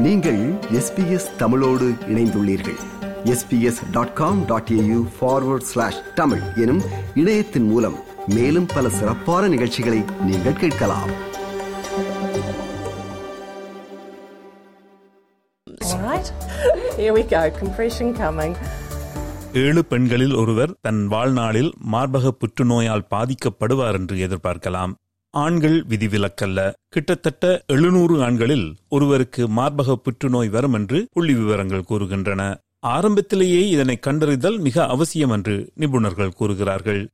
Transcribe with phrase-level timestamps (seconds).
[0.00, 0.40] நீங்கள்
[0.78, 2.78] எஸ்பிஎஸ் தமிழோடு இணைந்துள்ளீர்கள்
[3.32, 6.82] SBS dot com dot AU forward slash Tamil எனும்
[7.14, 7.98] இணையத்தின் மூலம்
[8.28, 11.12] மேலும் பல சிறப்பான நிகழ்ச்சிகளை நீங்கள் கேட்கலாம்
[16.02, 16.28] Right?
[16.96, 17.40] Here we go.
[17.54, 18.52] Compression coming.
[19.60, 24.92] ஏழு பெண்களில் ஒருவர் தன் வாழ்நாளில் மார்பக புற்றுநோயால் பாதிக்கப்படுவார் என்று எதிர்பார்க்கலாம்
[25.32, 26.72] ஆண்கள் விதிவிலக்கல்ல.
[26.88, 32.54] கிட்டத்தட்ட எழுநூறு ஆண்களில் ஒருவருக்கு மார்பக புற்றுநோய் வரும் என்று புள்ளி விவரங்கள் கூறுகின்றன.
[32.78, 37.08] ஆரம்பத்திலேயே இதனை கண்டறிதல் மிக அவசியம் என்று நிபுணர்கள் கூறுகிறார்கள்.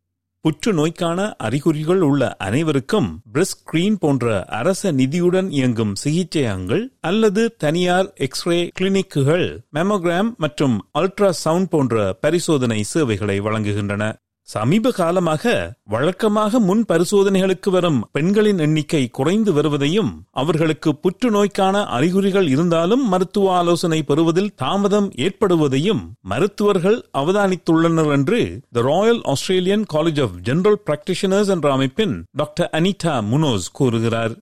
[0.44, 9.58] புற்றுநோய்க்கான அறிகுறிகள் உள்ள அனைவருக்கும் பிரஸ்ட் ஸ்கிரீன் போன்ற அரச நிதியுடன் இயங்கும் சிகிச்சையகங்கள் அல்லது தனியார் எக்ஸ்ரே கிளினிக்குகள்
[9.74, 14.12] மெமோகிராம் மற்றும் அல்ட்ரா சவுண்ட் போன்ற பரிசோதனை சேவைகளை வழங்குகின்றன.
[14.48, 15.44] சமீப காலமாக
[15.90, 24.52] வழக்கமாக முன் பரிசோதனைகளுக்கு வரும் பெண்களின் எண்ணிக்கை குறைந்து வருவதையும் அவர்களுக்கு புற்றுநோய்க்கான அறிகுறிகள் இருந்தாலும் மருத்துவ ஆலோசனை பெறுவதில்
[24.62, 28.40] தாமதம் ஏற்படுவதையும் மருத்துவர்கள் அவதானித்துள்ளனர் என்று
[28.72, 34.34] the Royal Australian College of General Practitioners என்ற அமைப்பின் டாக்டர் அனிதா முனோஸ் கூறுகிறார்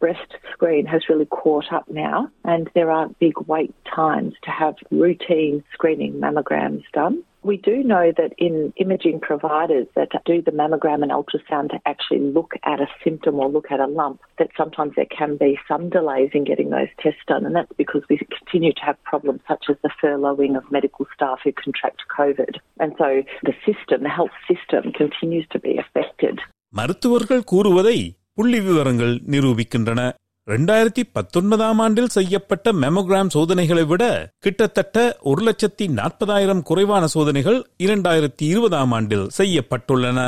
[0.00, 4.74] breast screen has really caught up now, and there aren't big wait times to have
[4.94, 7.16] routine screening mammograms done.
[7.43, 12.19] We do know that in imaging providers that do the mammogram and ultrasound to actually
[12.19, 15.89] look at a symptom or look at a lump, that sometimes there can be some
[15.89, 19.65] delays in getting those tests done, and that's because we continue to have problems such
[19.69, 22.57] as the furloughing of medical staff who contract COVID.
[22.79, 26.37] And so the system, the health system, continues to be affected.
[26.73, 27.97] மருத்துவர்கள் கூறுவதை
[28.35, 30.01] புள்ளி விவரங்கள் நிரூபிக்கின்றன
[30.48, 38.92] ரெண்டாயிரத்தி பத்தொன்பதாம் ஆண்டில் செய்யப்பட்ட mammogram சோதனைகளை விட கிட்டத்தட்ட ஒரு லட்சத்தி நாற்பதாயிரம் குறைவான சோதனைகள் இரண்டாயிரத்தி இருபதாம்
[38.92, 40.18] ஆண்டில் செய்யப்பட்டுள்ளன.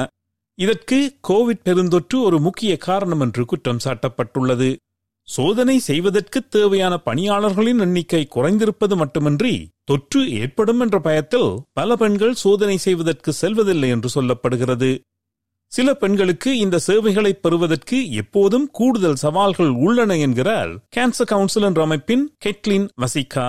[0.58, 4.76] இதற்கு கோவிட் பெருந்தொற்று ஒரு முக்கிய காரணம் என்று குற்றம் சாட்டப்பட்டுள்ளது.
[5.28, 13.32] சோதனை செய்வதற்கு தேவையான பணியாளர்களின் எண்ணிக்கை குறைந்திருப்பது மட்டுமின்றி தொற்று ஏற்படும் என்ற பயத்தில் பல பெண்கள் சோதனை செய்வதற்கு
[13.32, 14.90] செல்வதில்லை என்று சொல்லப்படுகிறது.
[15.72, 22.86] சில பெண்களுக்கு இந்த சேவைகளை பெறுவதற்கு எப்போதும் கூடுதல் சவால்கள் உள்ளன என்கிறார் கேன்சர் கவுன்சில் என்ற அமைப்பின் கெட்லின்
[23.00, 23.46] வசிகா.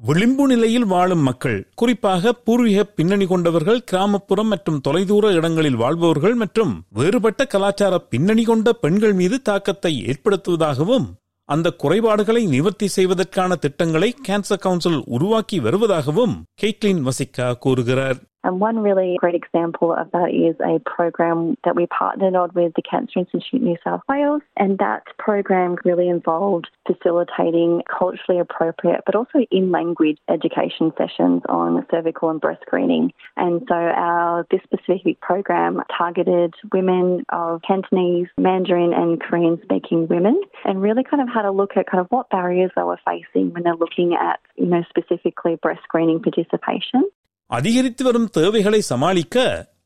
[0.00, 7.44] விளிம்பு நிலையில் வாழும் மக்கள் குறிப்பாக பூர்வீக பின்னணி கொண்டவர்கள் கிராமப்புறம் மற்றும் தொலைதூர இடங்களில் வாழ்பவர்கள் மற்றும் வேறுபட்ட
[7.44, 11.08] கலாச்சார பின்னணி கொண்ட பெண்கள் மீது தாக்கத்தை ஏற்படுத்துவதாகவும்
[11.44, 18.18] அந்த குறைபாடுகளை நிவர்த்தி செய்வதற்கான திட்டங்களை கேன்சர் கவுன்சில் உருவாக்கி வருவதாகவும் கெய்ட்லின் வசிகா கூறுகிறார்.
[18.44, 22.72] And one really great example of that is a program that we partnered on with
[22.74, 24.42] the Cancer Institute New South Wales.
[24.56, 31.86] And that program really involved facilitating culturally appropriate but also in language education sessions on
[31.90, 33.12] cervical and breast screening.
[33.36, 40.40] And so our this specific program targeted women of Cantonese, Mandarin and Korean speaking women
[40.64, 43.52] and really kind of had a look at kind of what barriers they were facing
[43.52, 47.04] when they're looking at, you know, specifically breast screening participation.
[47.50, 49.36] அதிகரித்து வரும் தேவைகளை சமாளிக்க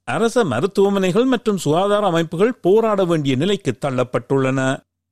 [0.05, 4.61] அரச மருத்துவமனைகள் மற்றும் சுகாதார அமைப்புகள் போராட வேண்டிய நிலைக்கு தள்ளப்பட்டுள்ளன.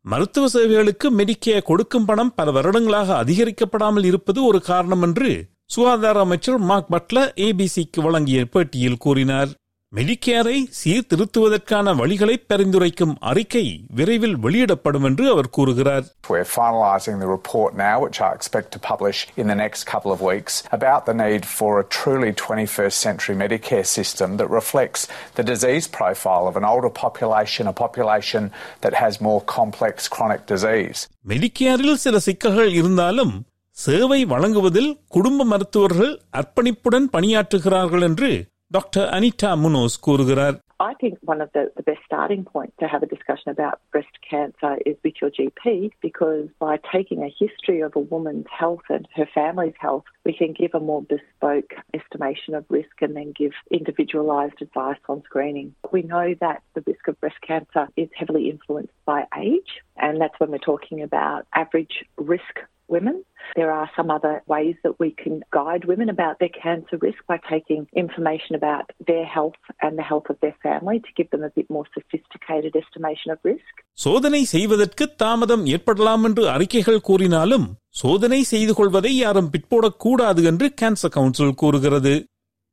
[0.05, 5.31] மருத்துவ சேவைகளுக்கு மெடிக்கேர் கொடுக்கும் பணம் பல வருடங்களாக அதிகரிக்கப்படாமல் இருப்பது ஒரு காரணம் என்று
[5.67, 9.51] சுகாதார அமைச்சர் மார்க் பட்லர் ஏபிசிக்கு வழங்கிய பேட்டியில் கூறினார்.
[9.93, 17.95] மெடிக்கேரை சீர்திருத்துவதற்கான வழிகளை பரிந்துரைக்கும் அறிக்கை விரைவில் வெளியிடப்படும் என்று அவர் கூறுகிறார் We're finalising the report now,
[18.05, 21.71] which I expect to publish in the next couple of weeks, about the need for
[21.81, 25.03] a truly 21st century Medicare system that reflects
[25.35, 28.45] the disease profile of an older population, a population
[28.83, 31.01] that has more complex chronic disease.
[31.25, 33.35] மெடிக்கேரில் சில சிக்கல்கள் இருந்தாலும்
[33.77, 38.31] சேவை வழங்குவதில் குடும்ப மருத்துவர்கள் அர்ப்பணிப்புடன் பணியாற்றுகிறார்கள் என்று
[38.72, 43.02] டாக்டர் அனிதா முனோஸ் கூறுகிறார் I think one of the, the best starting points to have
[43.02, 47.96] a discussion about breast cancer is with your GP because by taking a history of
[47.96, 52.66] a woman's health and her family's health, we can give a more bespoke estimation of
[52.70, 55.74] risk and then give individualised advice on screening.
[55.92, 60.40] We know that the risk of breast cancer is heavily influenced by age, and that's
[60.40, 62.60] when we're talking about average risk
[62.91, 63.17] women.
[63.57, 67.39] There are some other ways that we can guide women about their cancer risk by
[67.45, 71.51] taking information about their health and the health of their family to give them a
[71.51, 73.73] bit more sophisticated estimation of risk.
[73.99, 77.67] சோதனை செய்வதற்கு தாமதம் ஏற்படலாம் என்று அறிக்கைகள் கூறினாலும்
[78.03, 82.15] சோதனை செய்து கொள்வதை யாரும் பிற்போடக்கூடாது என்று கேன்சர் கவுன்சில் கூறுகிறது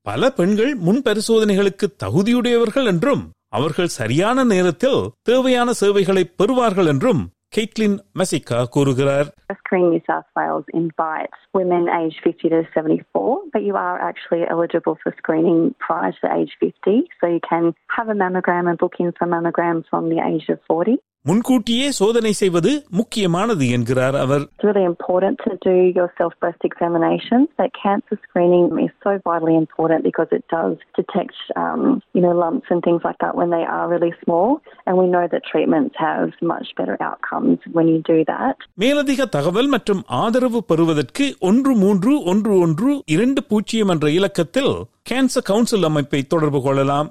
[0.06, 3.24] பல பெண்கள் முன் பரிசோதனைகளுக்கு தகுதியுடையவர்கள் என்றும்
[3.58, 5.00] அவர்கள் சரியான நேரத்தில்
[5.30, 7.22] தேவையான சேவைகளை பெறுவார்கள் என்றும்
[7.57, 9.29] கெய்ட்லின் மெசிகா கூறுகிறார்
[9.63, 14.97] Screen New South Wales invites women aged 50 to 74, but you are actually eligible
[15.03, 16.95] for screening prior to age 50.
[17.21, 17.65] So you can
[17.97, 20.97] have a mammogram and book in for mammograms from the age of 40.
[21.28, 27.48] முன்கூட்டியே சோதனை செய்வது முக்கியமானது என்கிறார் அவர் It's really important to do your self breast examinations.
[27.62, 31.82] That cancer screening is so vitally important because it does detect, um,
[32.16, 34.48] you know, lumps and things like that when they are really small.
[34.86, 38.56] And we know that treatments have much better outcomes when you do that.
[38.84, 44.74] மேலதிக தகவல் மற்றும் ஆதரவு பெறுவதற்கு ஒன்று மூன்று ஒன்று ஒன்று இரண்டு பூஜ்ஜியம் என்ற இலக்கத்தில்
[45.12, 47.10] கேன்சர் கவுன்சில் அமைப்பை தொடர்பு கொள்ளலாம்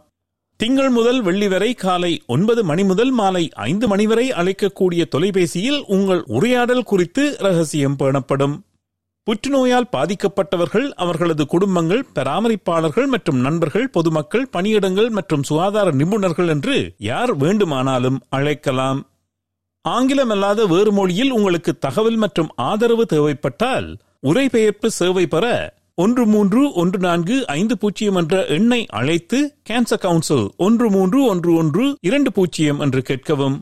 [0.60, 6.22] திங்கள் முதல் வெள்ளி வரை காலை ஒன்பது மணி முதல் மாலை ஐந்து மணி வரை அழைக்கக்கூடிய தொலைபேசியில் உங்கள்
[6.26, 8.54] உரையாடல் குறித்து ரகசியம் பேணப்படும்.
[9.24, 18.18] புற்றுநோயால் பாதிக்கப்பட்டவர்கள் அவர்களது குடும்பங்கள் பராமரிப்பாளர்கள் மற்றும் நண்பர்கள் பொதுமக்கள் பணியிடங்கள் மற்றும் சுகாதார நிபுணர்கள் என்று யார் வேண்டுமானாலும்
[18.28, 19.00] அழைக்கலாம்.
[19.84, 25.46] ஆங்கிலம் அல்லாத வேறு மொழியில் உங்களுக்கு தகவல் மற்றும் ஆதரவு தேவைப்பட்டால் உரைபெயர்ப்பு சேவை பெற
[25.98, 31.96] ஒன்று மூன்று ஒன்று நான்கு ஐந்து பூஜ்ஜியம் என்ற எண்ணை அழைத்து கேன்சர் கவுன்சில் ஒன்று மூன்று ஒன்று ஒன்று
[32.00, 33.60] இரண்டு பூஜ்ஜியம் என்று கேட்கவும்.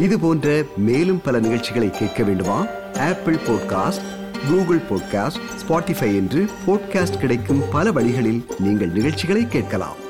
[0.00, 2.66] இது போன்ற மேலும் பல நிகழ்ச்சிகளை கேட்க வேண்டுமா?
[2.98, 4.06] Apple podcast
[4.48, 10.02] Google podcast Spotify என்று பாட்காஸ்ட் கிடைக்கும் பல வழிகளில் நீங்கள் நிகழ்ச்சிகளை கேட்கலாம்.